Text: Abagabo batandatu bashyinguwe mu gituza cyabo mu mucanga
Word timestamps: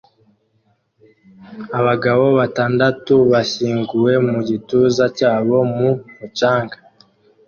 Abagabo 1.79 2.25
batandatu 2.39 3.13
bashyinguwe 3.31 4.13
mu 4.27 4.37
gituza 4.49 5.03
cyabo 5.17 5.57
mu 5.77 5.89
mucanga 6.19 6.77